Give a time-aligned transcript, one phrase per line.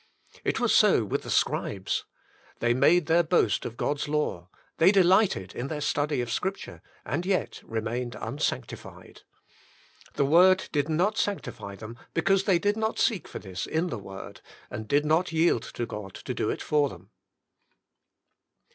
[0.43, 2.05] It was so with the scribes.
[2.57, 7.23] They made their boast of God's law; they delighted in their study of Scripture and
[7.23, 9.21] yet remained unsanctified.
[10.15, 13.99] The word did not sanctify them, because they did not seek for this in the
[13.99, 14.41] word,
[14.71, 17.11] and did not yield to God to do it for them.